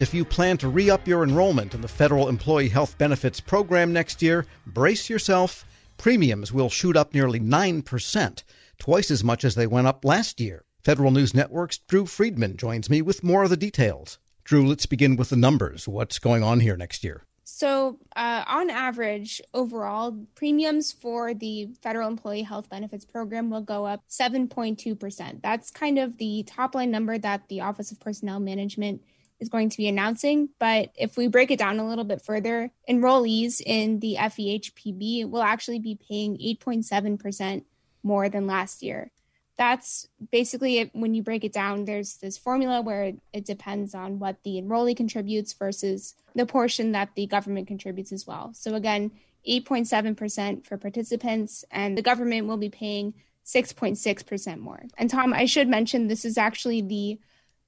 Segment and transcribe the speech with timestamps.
[0.00, 3.92] If you plan to re up your enrollment in the Federal Employee Health Benefits Program
[3.92, 5.64] next year, brace yourself.
[5.96, 8.42] Premiums will shoot up nearly 9%,
[8.78, 10.62] twice as much as they went up last year.
[10.84, 14.20] Federal News Network's Drew Friedman joins me with more of the details.
[14.44, 15.88] Drew, let's begin with the numbers.
[15.88, 17.24] What's going on here next year?
[17.42, 23.84] So, uh, on average, overall, premiums for the Federal Employee Health Benefits Program will go
[23.84, 25.42] up 7.2%.
[25.42, 29.00] That's kind of the top line number that the Office of Personnel Management
[29.40, 30.48] is going to be announcing.
[30.58, 35.42] But if we break it down a little bit further, enrollees in the FEHBP will
[35.42, 37.64] actually be paying 8.7%
[38.02, 39.10] more than last year.
[39.56, 40.90] That's basically it.
[40.94, 44.96] When you break it down, there's this formula where it depends on what the enrollee
[44.96, 48.52] contributes versus the portion that the government contributes as well.
[48.54, 49.10] So, again,
[49.48, 54.82] 8.7% for participants, and the government will be paying 6.6% more.
[54.96, 57.18] And Tom, I should mention this is actually the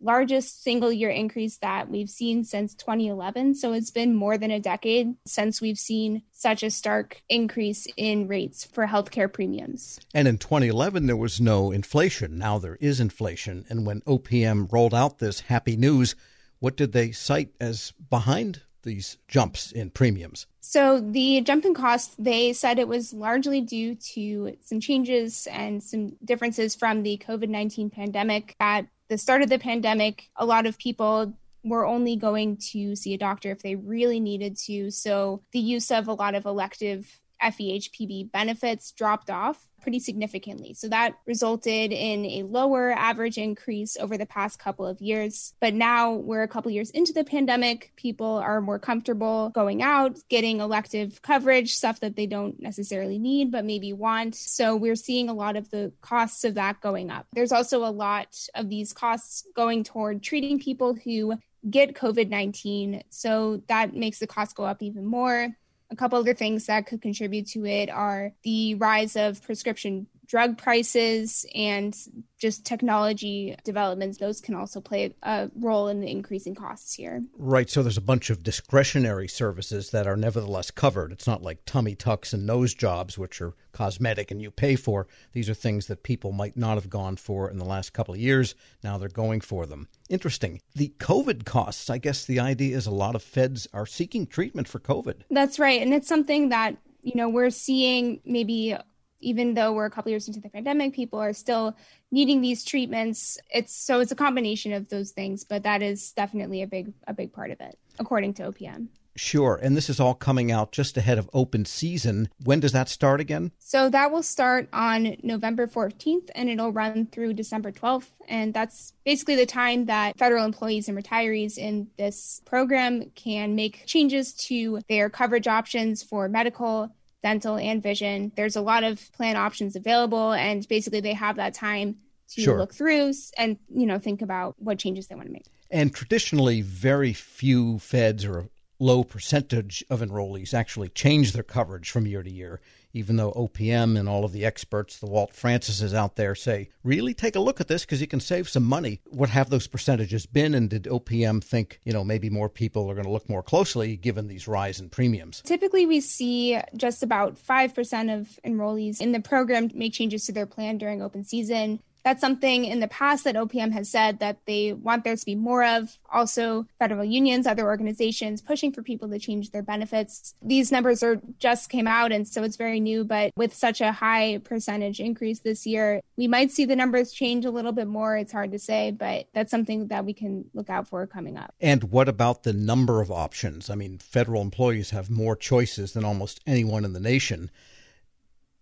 [0.00, 3.54] largest single year increase that we've seen since 2011.
[3.54, 8.28] So it's been more than a decade since we've seen such a stark increase in
[8.28, 9.98] rates for healthcare premiums.
[10.14, 12.38] And in 2011, there was no inflation.
[12.38, 13.64] Now there is inflation.
[13.68, 16.14] And when OPM rolled out this happy news,
[16.58, 20.46] what did they cite as behind these jumps in premiums?
[20.60, 25.82] So the jump in cost, they said it was largely due to some changes and
[25.82, 28.54] some differences from the COVID 19 pandemic.
[28.60, 33.14] At the start of the pandemic, a lot of people were only going to see
[33.14, 34.90] a doctor if they really needed to.
[34.90, 40.74] So the use of a lot of elective FEHBP benefits dropped off pretty significantly.
[40.74, 45.54] So that resulted in a lower average increase over the past couple of years.
[45.60, 47.92] But now we're a couple years into the pandemic.
[47.96, 53.52] People are more comfortable going out, getting elective coverage, stuff that they don't necessarily need,
[53.52, 54.34] but maybe want.
[54.34, 57.26] So we're seeing a lot of the costs of that going up.
[57.32, 61.34] There's also a lot of these costs going toward treating people who
[61.68, 63.02] get COVID 19.
[63.10, 65.56] So that makes the cost go up even more.
[65.90, 70.58] A couple other things that could contribute to it are the rise of prescription drug
[70.58, 71.96] prices and
[72.38, 77.22] just technology developments, those can also play a role in the increasing costs here.
[77.38, 77.70] Right.
[77.70, 81.12] So there's a bunch of discretionary services that are nevertheless covered.
[81.12, 85.06] It's not like tummy tucks and nose jobs, which are cosmetic and you pay for.
[85.32, 88.20] These are things that people might not have gone for in the last couple of
[88.20, 88.54] years.
[88.82, 89.88] Now they're going for them.
[90.10, 90.60] Interesting.
[90.74, 94.68] The COVID costs, I guess the idea is a lot of feds are seeking treatment
[94.68, 95.22] for COVID.
[95.30, 95.80] That's right.
[95.80, 98.76] And it's something that, you know, we're seeing maybe
[99.20, 101.76] even though we're a couple years into the pandemic, people are still
[102.10, 103.38] needing these treatments.
[103.50, 107.14] It's so it's a combination of those things, but that is definitely a big a
[107.14, 108.88] big part of it, according to OPM.
[109.16, 109.58] Sure.
[109.62, 112.28] And this is all coming out just ahead of open season.
[112.44, 113.50] When does that start again?
[113.58, 118.10] So that will start on November 14th and it'll run through December 12th.
[118.28, 123.86] And that's basically the time that federal employees and retirees in this program can make
[123.86, 126.94] changes to their coverage options for medical,
[127.26, 128.30] dental, and vision.
[128.36, 131.96] There's a lot of plan options available, and basically they have that time
[132.28, 132.56] to sure.
[132.56, 135.46] look through and you know think about what changes they want to make.
[135.68, 138.48] And traditionally, very few feds or a
[138.78, 142.60] low percentage of enrollees actually change their coverage from year to year,
[142.96, 147.12] even though OPM and all of the experts, the Walt Francises out there say, really
[147.12, 149.00] take a look at this because you can save some money.
[149.10, 150.54] What have those percentages been?
[150.54, 153.98] And did OPM think, you know, maybe more people are going to look more closely
[153.98, 155.42] given these rise in premiums?
[155.42, 160.46] Typically, we see just about 5% of enrollees in the program make changes to their
[160.46, 161.80] plan during open season.
[162.06, 165.34] That's something in the past that OPM has said that they want there to be
[165.34, 165.98] more of.
[166.08, 170.36] Also, federal unions, other organizations pushing for people to change their benefits.
[170.40, 173.02] These numbers are just came out, and so it's very new.
[173.02, 177.44] But with such a high percentage increase this year, we might see the numbers change
[177.44, 178.16] a little bit more.
[178.16, 181.56] It's hard to say, but that's something that we can look out for coming up.
[181.60, 183.68] And what about the number of options?
[183.68, 187.50] I mean, federal employees have more choices than almost anyone in the nation.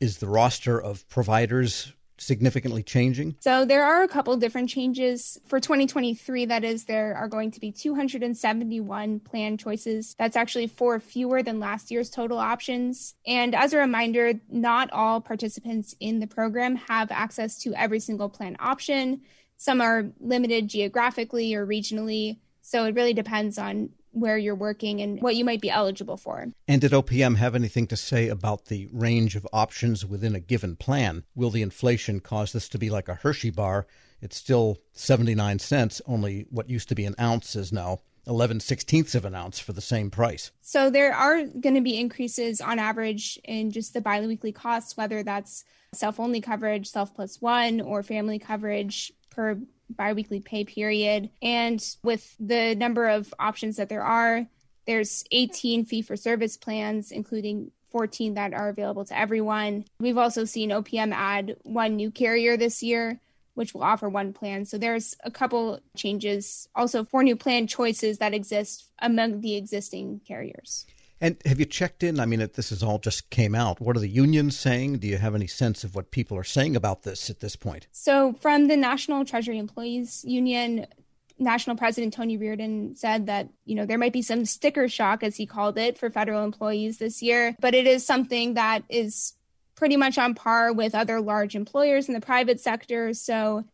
[0.00, 3.36] Is the roster of providers significantly changing?
[3.40, 6.46] So there are a couple different changes for 2023.
[6.46, 10.14] That is, there are going to be 271 plan choices.
[10.18, 13.14] That's actually four fewer than last year's total options.
[13.26, 18.28] And as a reminder, not all participants in the program have access to every single
[18.28, 19.22] plan option.
[19.56, 22.38] Some are limited geographically or regionally.
[22.62, 26.46] So it really depends on where you're working and what you might be eligible for.
[26.68, 30.76] And did OPM have anything to say about the range of options within a given
[30.76, 31.24] plan?
[31.34, 33.86] Will the inflation cause this to be like a Hershey bar?
[34.20, 39.14] It's still 79 cents, only what used to be an ounce is now 11 sixteenths
[39.14, 40.50] of an ounce for the same price.
[40.62, 45.22] So there are going to be increases on average in just the biweekly costs, whether
[45.22, 49.58] that's self only coverage, self plus one, or family coverage per
[49.90, 51.30] biweekly pay period.
[51.42, 54.46] And with the number of options that there are,
[54.86, 59.84] there's 18 fee for service plans, including 14 that are available to everyone.
[60.00, 63.20] We've also seen OPM add one new carrier this year,
[63.54, 64.64] which will offer one plan.
[64.64, 70.20] So there's a couple changes, also four new plan choices that exist among the existing
[70.26, 70.86] carriers.
[71.20, 72.20] And have you checked in?
[72.20, 73.80] I mean, this is all just came out.
[73.80, 74.98] What are the unions saying?
[74.98, 77.86] Do you have any sense of what people are saying about this at this point?
[77.92, 80.86] So, from the National Treasury Employees Union,
[81.38, 85.36] National President Tony Reardon said that, you know, there might be some sticker shock, as
[85.36, 89.34] he called it, for federal employees this year, but it is something that is
[89.74, 93.14] pretty much on par with other large employers in the private sector.
[93.14, 93.64] So,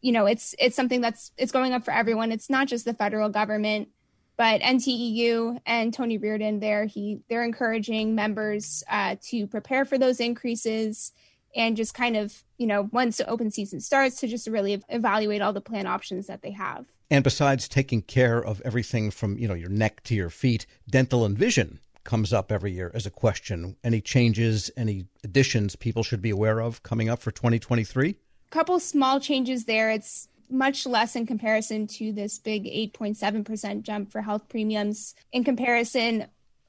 [0.00, 2.32] you know, it's it's something that's it's going up for everyone.
[2.32, 3.88] It's not just the federal government,
[4.36, 10.20] but NTEU and Tony Reardon there he they're encouraging members uh, to prepare for those
[10.20, 11.12] increases
[11.56, 15.42] and just kind of you know once the open season starts to just really evaluate
[15.42, 16.86] all the plan options that they have.
[17.10, 21.24] And besides taking care of everything from, you know, your neck to your feet, dental
[21.24, 23.76] and vision comes up every year as a question.
[23.84, 28.08] Any changes, any additions people should be aware of coming up for 2023?
[28.08, 29.90] A couple small changes there.
[29.90, 35.14] It's much less in comparison to this big 8.7% jump for health premiums.
[35.32, 36.28] In comparison,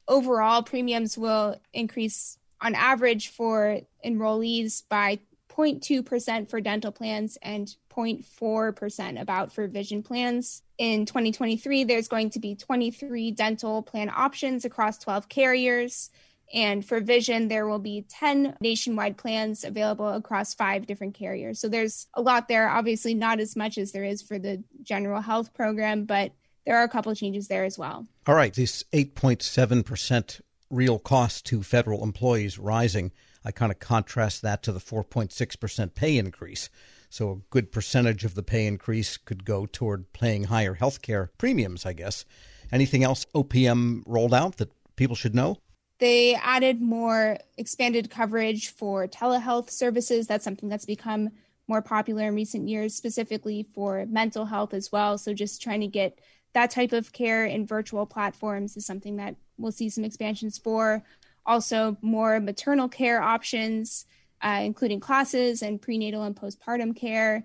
[0.10, 5.20] overall premiums will increase on average for enrollees by
[5.60, 10.64] 0.2% for dental plans and 0.4% about for vision plans.
[10.78, 16.10] In 2023, there's going to be 23 dental plan options across 12 carriers.
[16.54, 21.60] And for vision, there will be 10 nationwide plans available across five different carriers.
[21.60, 22.70] So there's a lot there.
[22.70, 26.32] Obviously, not as much as there is for the general health program, but
[26.66, 28.08] there are a couple of changes there as well.
[28.26, 28.54] All right.
[28.54, 30.42] This 8.7%
[30.72, 33.12] real cost to federal employees rising.
[33.50, 36.70] I kind of contrast that to the 4.6% pay increase.
[37.10, 41.32] So a good percentage of the pay increase could go toward paying higher health care
[41.40, 42.26] premiums, I guess.
[42.72, 45.58] Anything else OPM rolled out that people should know?
[45.98, 50.28] They added more expanded coverage for telehealth services.
[50.28, 51.32] That's something that's become
[51.68, 55.18] more popular in recent years, specifically for mental health as well.
[55.18, 56.20] So just trying to get
[56.54, 61.04] that type of care in virtual platforms is something that we'll see some expansions for.
[61.50, 64.06] Also, more maternal care options,
[64.42, 67.44] uh, including classes and prenatal and postpartum care,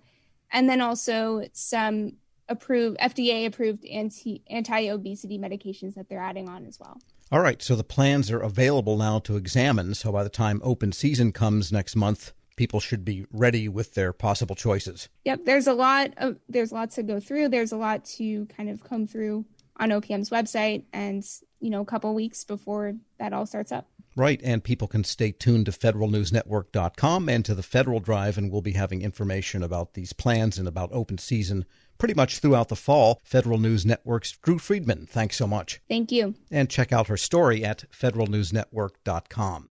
[0.52, 2.12] and then also some
[2.48, 7.00] approved FDA approved anti anti obesity medications that they're adding on as well.
[7.32, 9.94] All right, so the plans are available now to examine.
[9.94, 14.12] So by the time open season comes next month, people should be ready with their
[14.12, 15.08] possible choices.
[15.24, 17.48] Yep, there's a lot of there's lots to go through.
[17.48, 19.46] There's a lot to kind of come through
[19.78, 21.24] on OPM's website and
[21.64, 23.88] you know a couple weeks before that all starts up.
[24.16, 28.60] Right, and people can stay tuned to federalnewsnetwork.com and to the Federal Drive, and we'll
[28.60, 31.64] be having information about these plans and about open season
[31.98, 33.18] pretty much throughout the fall.
[33.24, 35.80] Federal News Network's Drew Friedman, thanks so much.
[35.88, 36.34] Thank you.
[36.50, 39.70] And check out her story at federalnewsnetwork.com.